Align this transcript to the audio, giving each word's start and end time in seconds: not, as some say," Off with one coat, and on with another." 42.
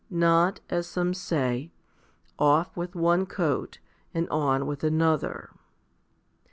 not, 0.09 0.61
as 0.67 0.87
some 0.87 1.13
say," 1.13 1.69
Off 2.39 2.75
with 2.75 2.95
one 2.95 3.23
coat, 3.27 3.77
and 4.15 4.27
on 4.31 4.65
with 4.65 4.83
another." 4.83 5.49
42. 5.51 5.59